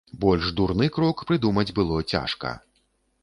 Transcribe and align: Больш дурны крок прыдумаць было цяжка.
Больш 0.23 0.45
дурны 0.59 0.87
крок 0.95 1.21
прыдумаць 1.31 1.67
было 1.81 1.99
цяжка. 2.13 2.57